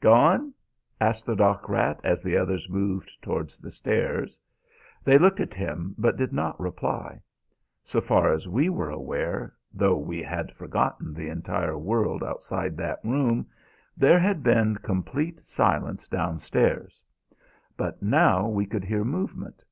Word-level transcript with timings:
"Goin'?" 0.00 0.54
asked 1.02 1.26
the 1.26 1.36
dock 1.36 1.68
rat 1.68 2.00
as 2.02 2.22
the 2.22 2.34
others 2.34 2.66
moved 2.66 3.10
towards 3.20 3.58
the 3.58 3.70
stairs. 3.70 4.38
They 5.04 5.18
looked 5.18 5.38
at 5.38 5.52
him, 5.52 5.94
but 5.98 6.16
did 6.16 6.32
not 6.32 6.58
reply. 6.58 7.20
So 7.84 8.00
far 8.00 8.32
as 8.32 8.48
we 8.48 8.70
were 8.70 8.88
aware, 8.88 9.54
though 9.70 9.98
we 9.98 10.22
had 10.22 10.54
forgotten 10.56 11.12
the 11.12 11.28
entire 11.28 11.76
world 11.76 12.24
outside 12.24 12.74
that 12.78 13.00
room, 13.04 13.44
there 13.94 14.18
had 14.18 14.42
been 14.42 14.76
complete 14.76 15.44
silence 15.44 16.08
downstairs; 16.08 17.02
but 17.76 18.02
now 18.02 18.48
we 18.48 18.64
could 18.64 18.84
hear 18.84 19.04
movement. 19.04 19.62